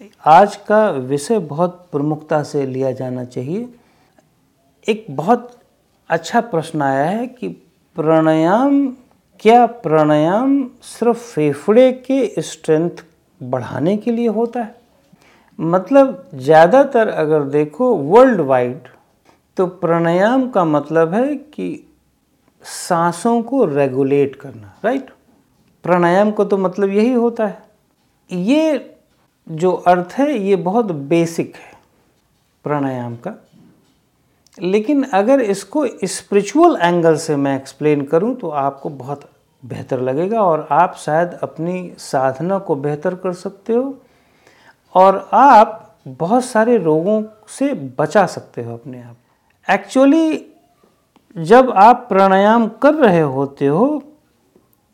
[0.00, 3.68] आज का विषय बहुत प्रमुखता से लिया जाना चाहिए।
[4.86, 5.50] एक बहुत
[6.10, 7.48] अच्छा प्रश्न आया है कि
[7.96, 8.86] प्राणायाम,
[9.40, 13.04] क्या प्राणायाम सिर्फ़ फेफड़े के स्ट्रेंथ
[13.40, 14.74] बढ़ाने के लिए होता है?
[15.58, 18.88] मतलब ज़्यादातर अगर देखो वर्ल्ड वाइड
[19.56, 21.68] तो प्राणायाम का मतलब है कि
[22.62, 25.10] सांसों को रेगुलेट करना राइट
[25.84, 27.62] प्राणायाम को तो मतलब यही होता है।
[28.30, 28.78] ये
[29.50, 31.72] जो अर्थ है, ये बहुत बेसिक है,
[32.64, 33.34] प्राणायाम का।
[34.58, 39.28] लेकिन अगर इसको स्पिरिचुअल एंगल से मैं एक्सप्लेन करूँ तो आपको बहुत
[39.62, 43.94] बेहतर लगेगा और आप शायद अपनी साधना को बेहतर कर सकते हो
[44.94, 49.16] और आप बहुत सारे रोगों से बचा सकते हो अपने आप।
[49.68, 50.46] एक्चुअली
[51.36, 54.02] जब आप प्राणायाम कर रहे होते हो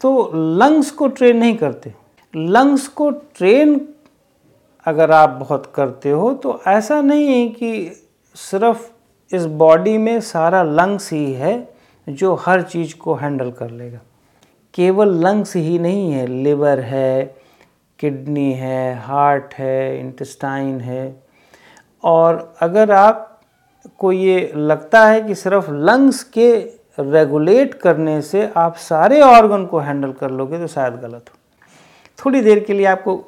[0.00, 1.92] तो लंग्स को ट्रेन नहीं करते।
[2.34, 3.78] लंग्स को ट्रेन
[4.86, 8.02] अगर आप बहुत करते हो तो ऐसा नहीं है कि
[8.34, 8.90] सिर्फ़
[9.34, 11.74] इस बॉडी में सारा लंग्स ही है
[12.08, 13.98] जो हर चीज़ को हैंडल कर लेगा।
[14.74, 17.36] केवल लंग्स ही नहीं है। लिवर है
[17.98, 21.22] किडनी है हार्ट है इंटेस्टाइन है।
[22.04, 23.40] और अगर आप,
[23.98, 26.56] को ये लगता है कि सिर्फ़ लंग्स के
[27.00, 31.38] रेगुलेट करने से आप सारे ऑर्गन को हैंडल कर लोगे तो शायद गलत हो।
[32.18, 33.24] थोड़ी देर के लिए आपको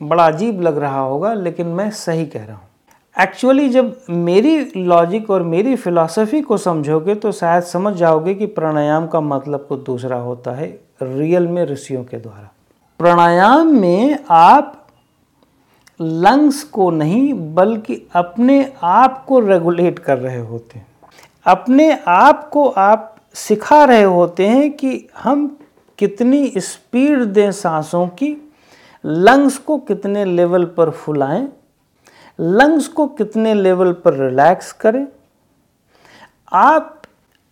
[0.00, 2.68] बड़ा अजीब लग रहा होगा, लेकिन मैं सही कह रहा हूँ।
[3.16, 9.06] एक्चुअली जब मेरी लॉजिक और मेरी फिलॉसफी को समझोगे तो शायद समझ जाओगे कि प्राणायाम
[9.06, 10.68] का मतलब कुछ दूसरा होता है
[11.02, 12.50] रियल में ऋषियों के द्वारा।
[13.00, 14.76] प्राणायाम में आप
[16.00, 20.86] लंग्स को नहीं, बल्कि अपने आप को रेगुलेट कर रहे होते हैं।
[21.46, 25.46] अपने आप को आप सिखा रहे होते हैं कि हम
[25.98, 28.36] कितनी स्पीड दें सांसों की
[29.04, 31.48] लंग्स को कितने लेवल पर फुलाएँ,
[32.38, 35.06] लंग्स को कितने लेवल पर रिलैक्स करें।
[36.52, 37.02] आप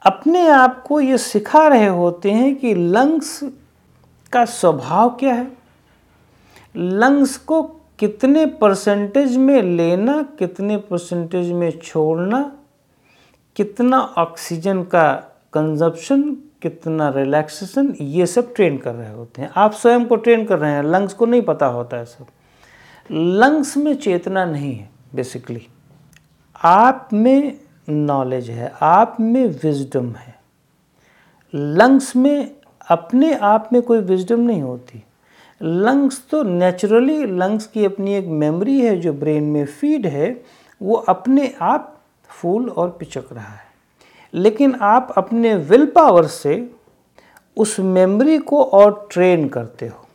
[0.02, 3.40] अपने आप को ये सिखा रहे होते हैं कि लंग्स
[4.32, 5.50] का स्वभाव क्या है,
[6.76, 7.62] लंग्स को
[7.98, 12.40] कितने परसेंटेज में लेना, कितने परसेंटेज में छोड़ना,
[13.56, 15.12] कितना ऑक्सीजन का
[15.52, 16.22] कंजप्शन
[16.62, 20.72] कितना रिलैक्सेशन ये सब ट्रेन कर रहे होते हैं। आप स्वयं को ट्रेन कर रहे
[20.72, 22.26] हैं लंग्स को नहीं पता होता है सब।
[23.12, 25.66] लंग्स में चेतना नहीं है बेसिकली
[26.64, 30.34] आप में नॉलेज है, आप में विजडम है।
[31.54, 32.50] लंग्स में,
[32.90, 35.02] अपने आप में कोई विजडम नहीं होती।
[35.62, 40.42] लंग्स तो नेचुरली लंग्स की अपनी एक मेमोरी है जो ब्रेन में फ़ीड है,
[40.82, 43.67] वो अपने आप फूल और पिचक रहा है।
[44.34, 46.70] लेकिन आप अपने विल पावर से
[47.56, 50.06] उस मेमोरी को और ट्रेन करते हो।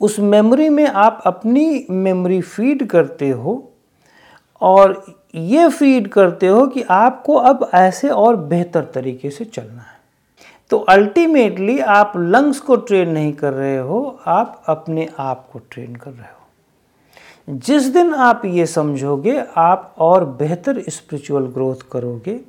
[0.00, 3.72] उस मेमोरी में आप अपनी मेमोरी फ़ीड करते हो
[4.60, 5.04] और
[5.34, 9.96] ये फ़ीड करते हो कि आपको अब ऐसे और बेहतर तरीके से चलना है।
[10.70, 15.96] तो अल्टीमेटली आप लंग्स को ट्रेन नहीं कर रहे हो, आप अपने आप को ट्रेन
[15.96, 16.46] कर रहे हो।
[17.58, 22.40] जिस दिन आप ये समझोगे, आप और बेहतर स्पिरिचुअल ग्रोथ करोगे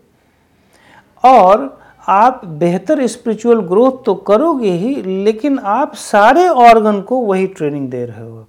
[1.29, 1.75] और
[2.07, 8.05] आप बेहतर स्पिरिचुअल ग्रोथ तो करोगे ही, लेकिन आप सारे ऑर्गन को वही ट्रेनिंग दे
[8.05, 8.45] रहे हो।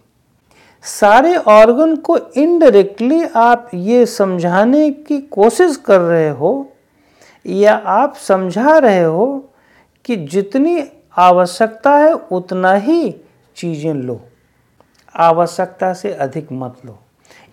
[0.84, 6.68] सारे ऑर्गन को इनडायरेक्टली आप ये समझाने की कोशिश कर रहे हो,
[7.46, 9.26] या आप समझा रहे हो
[10.04, 10.82] कि जितनी
[11.18, 13.10] आवश्यकता है उतना ही
[13.56, 14.20] चीज़ें लो।
[15.14, 16.98] आवश्यकता से अधिक मत लो।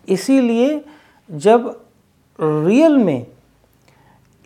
[0.08, 0.84] इसीलिए
[1.30, 1.68] जब
[2.40, 3.26] रियल में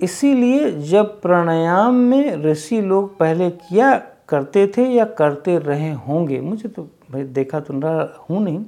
[0.02, 3.94] इसीलिए जब प्राणायाम में ऋषि लोग पहले किया
[4.30, 8.64] करते थे या करते रहे होंगे, मुझे तो भाई देखा तो रहा, हूँ नहीं,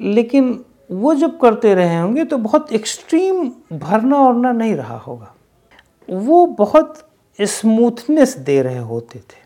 [0.00, 5.32] लेकिन वो जब करते रहे होंगे तो बहुत एक्सट्रीम भरना औरना नहीं रहा होगा।
[6.08, 7.02] वो बहुत
[7.38, 9.44] स्मूथनेस दे रहे होते थे।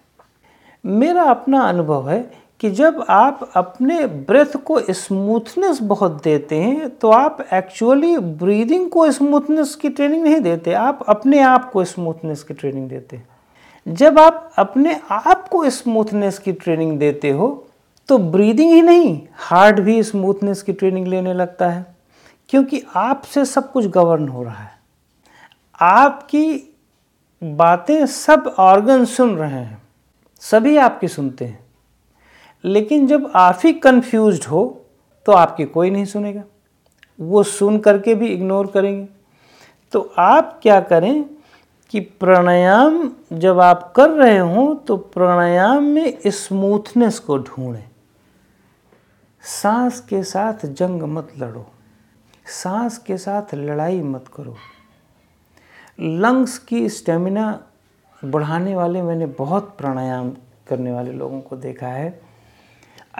[0.85, 2.21] मेरा अपना अनुभव है
[2.61, 9.11] कि जब आप अपने ब्रेथ को स्मूथनेस बहुत देते हैं तो आप एक्चुअली ब्रीदिंग को
[9.13, 13.29] स्मूथनेस की ट्रेनिंग नहीं देते, आप अपने आप को स्मूथनेस की ट्रेनिंग देते हैं।
[13.87, 17.49] जब आप अपने आप को स्मूथनेस की ट्रेनिंग देते हो
[18.09, 21.85] तो ब्रीदिंग ही नहीं हार्ट भी स्मूथनेस की ट्रेनिंग लेने लगता है,
[22.51, 24.79] क्योंकि आपसे सब कुछ गवर्न हो रहा है।
[25.79, 26.77] आपकी
[27.43, 29.83] बातें सब ऑर्गन सुन रहे हैं,
[30.43, 31.59] सभी आपकी सुनते हैं।
[32.65, 34.65] लेकिन जब आप ही कन्फ्यूज़ हो
[35.27, 36.43] तो आपकी कोई नहीं सुनेगा।
[37.19, 39.09] वो सुन करके भी इग्नोर करेंगे।
[39.93, 41.25] तो आप क्या करें
[41.91, 47.89] कि प्राणायाम जब आप कर रहे हो तो प्राणायाम में स्मूथनेस को ढूंढें।
[49.43, 51.67] सांस के साथ जंग मत लड़ो।
[52.47, 54.57] सांस के साथ लड़ाई मत करो।
[56.01, 57.63] लंग्स की स्टेमिना
[58.23, 60.31] बढ़ाने वाले, मैंने बहुत प्राणायाम
[60.69, 62.30] करने वाले लोगों को देखा है।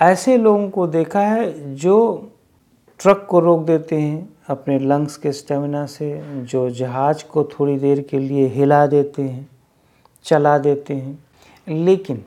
[0.03, 2.29] ऐसे लोगों को देखा है जो
[2.99, 8.01] ट्रक को रोक देते हैं, अपने लंग्स के स्टेमिना से, जो जहाज़ को थोड़ी देर
[8.01, 9.49] के लिए हिला देते हैं,
[10.25, 11.25] चला देते हैं।
[11.69, 12.25] लेकिन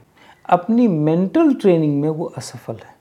[0.50, 2.94] अपनी मेंटल ट्रेनिंग में वो असफल है।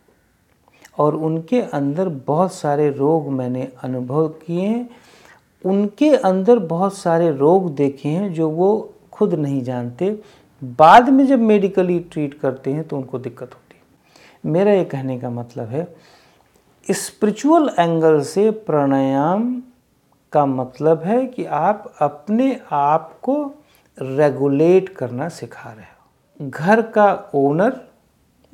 [0.98, 4.90] और उनके अंदर बहुत सारे रोग मैंने अनुभव किए हैं।
[5.66, 10.20] उनके अंदर बहुत सारे रोग देखे हैं जो वो खुद नहीं जानते।
[10.64, 13.62] बाद में जब मेडिकली ट्रीट करते हैं तो उनको दिक्कत होती है।
[14.44, 15.94] मेरा ये कहने का मतलब है
[16.90, 19.62] स्पिरिचुअल एंगल से प्राणायाम
[20.32, 23.54] का मतलब है कि आप अपने आप को
[23.98, 27.80] रेगुलेट करना सिखा रहे हो। घर का ओनर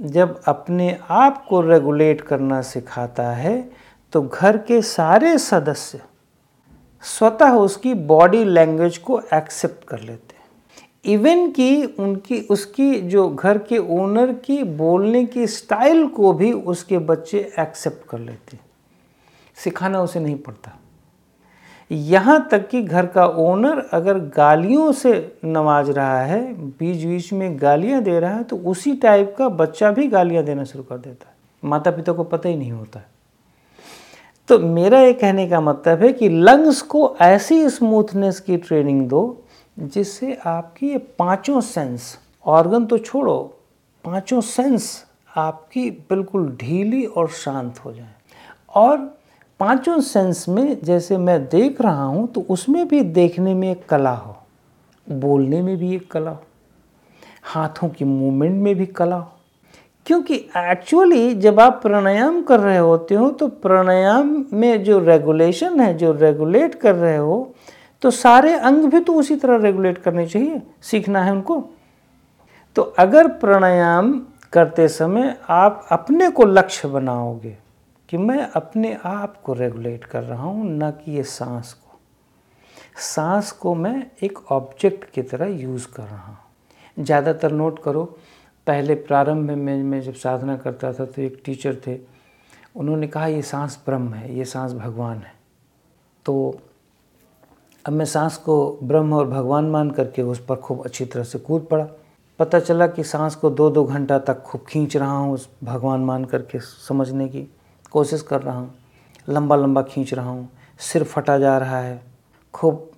[0.00, 3.70] जब अपने आप को रेगुलेट करना सिखाता है
[4.12, 6.00] तो घर के सारे सदस्य
[7.02, 10.37] स्वतः उसकी बॉडी लैंग्वेज को एक्सेप्ट कर लेते हैं।
[11.04, 16.98] इवन कि उनकी, उसकी जो घर के ओनर की बोलने की स्टाइल को भी उसके
[16.98, 18.58] बच्चे एक्सेप्ट कर लेते
[19.56, 20.78] सिखाना उसे नहीं पड़ता।
[21.90, 27.60] यहाँ तक कि घर का ओनर अगर गालियों से नवाज़ रहा है बीच बीच में
[27.62, 31.28] गालियाँ दे रहा है तो उसी टाइप का बच्चा भी गालियाँ देना शुरू कर देता
[31.28, 31.34] है।
[31.64, 33.00] माता पिता को पता ही नहीं होता।
[34.48, 39.44] तो मेरा ये कहने का मतलब है कि लंग्स को ऐसी स्मूथनेस की ट्रेनिंग दो
[39.78, 42.16] जिससे आपकी ये पाँचों सेंस
[42.46, 43.36] ऑर्गन तो छोड़ो,
[44.04, 45.04] पाँचों सेंस
[45.36, 48.14] आपकी बिल्कुल ढीली और शांत हो जाए।
[48.74, 48.96] और
[49.60, 54.10] पाँचों सेंस में जैसे मैं देख रहा हूँ तो उसमें भी देखने में एक कला
[54.10, 54.36] हो,
[55.06, 56.42] बोलने में भी एक कला हो,
[57.44, 59.32] हाथों की मूवमेंट में भी कला हो।
[60.06, 65.96] क्योंकि एक्चुअली जब आप प्राणायाम कर रहे होते हो तो प्राणायाम में जो रेगुलेशन है,
[65.96, 67.54] जो रेगुलेट कर रहे हो
[68.02, 71.60] तो सारे अंग भी तो उसी तरह रेगुलेट करने चाहिए, सीखना है उनको।
[72.76, 74.12] तो अगर प्राणायाम
[74.52, 77.56] करते समय आप अपने को लक्ष्य बनाओगे
[78.08, 81.98] कि मैं अपने आप को रेगुलेट कर रहा हूँ, न कि ये सांस को।
[82.98, 88.04] सांस को मैं एक ऑब्जेक्ट की तरह यूज़ कर रहा हूँ। ज़्यादातर नोट करो,
[88.66, 91.98] पहले प्रारंभ में मैं जब साधना करता था तो एक टीचर थे,
[92.76, 95.32] उन्होंने कहा, ये सांस ब्रह्म है, ये सांस भगवान है।
[96.26, 96.60] तो
[97.88, 101.38] अब मैं सांस को ब्रह्म और भगवान मान करके उस पर खूब अच्छी तरह से
[101.38, 101.84] कूद पड़ा।
[102.38, 106.00] पता चला कि सांस को दो दो घंटा तक खूब खींच रहा हूँ उस भगवान
[106.00, 107.42] मान करके समझने की
[107.90, 108.74] कोशिश कर रहा हूँ।
[109.28, 110.48] लंबा लंबा खींच रहा हूँ,
[110.80, 112.02] सिर फटा जा रहा है,
[112.54, 112.90] खूब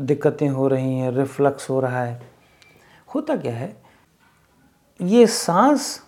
[0.00, 2.20] दिक्कतें हो रही हैं, रिफ्लक्स हो रहा है।
[3.08, 3.74] होता क्या है,
[5.00, 6.00] ये सांस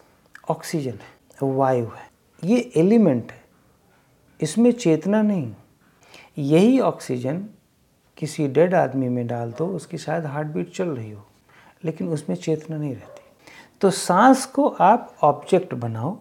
[0.51, 2.09] ऑक्सीजन है, वायु है,
[2.43, 3.41] ये एलिमेंट है,
[4.41, 5.53] इसमें चेतना नहीं।
[6.39, 7.43] यही ऑक्सीजन
[8.21, 11.23] किसी डेड आदमी में डाल दो, उसकी शायद हार्ट बीट चल रही हो,
[11.85, 13.23] लेकिन उसमें चेतना नहीं रहती।
[13.81, 16.19] तो सांस को आप ऑब्जेक्ट बनाओ।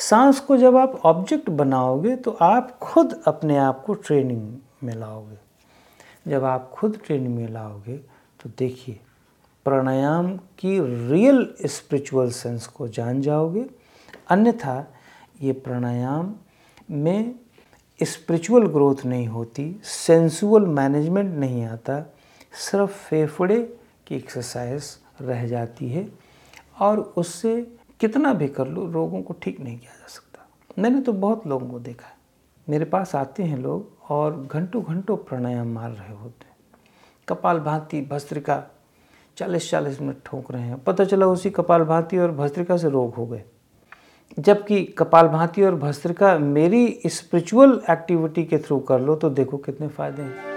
[0.00, 5.38] सांस को जब आप ऑब्जेक्ट बनाओगे तो आप खुद अपने आप को ट्रेनिंग में लाओगे।
[6.28, 7.96] जब आप खुद ट्रेनिंग में लाओगे
[8.40, 8.98] तो देखिए,
[9.66, 10.78] प्राणायाम की
[11.10, 13.64] रियल स्पिरिचुअल सेंस को जान जाओगे।
[14.28, 14.86] अन्यथा,
[15.42, 16.34] ये प्राणायाम
[16.90, 17.34] में
[18.02, 22.14] स्पिरिचुअल ग्रोथ नहीं होती सेंसुअल मैनेजमेंट नहीं आता,
[22.52, 23.76] सिर्फ़ फेफड़े
[24.06, 24.84] की एक्सरसाइज
[25.20, 26.08] रह जाती है
[26.80, 31.12] और उससे कितना भी कर लो, रोगों को ठीक नहीं किया जा सकता। मैंने तो
[31.12, 32.16] बहुत लोगों को देखा है।
[32.68, 36.56] मेरे पास आते हैं लोग और घंटों घंटों प्राणायाम मार रहे होते हैं।
[37.28, 38.64] कपाल भांति भस्त्रिका
[39.36, 43.14] चालीस चालीस मिनट ठोक रहे हैं। पता चला उसी कपाल भांति और भस्त्रिका से रोग
[43.14, 43.44] हो गए।
[44.38, 49.88] जबकि कपाल भांति और भस्त्रिका मेरी स्पिरिचुअल एक्टिविटी के थ्रू कर लो तो देखो कितने
[49.88, 50.49] फ़ायदे हैं।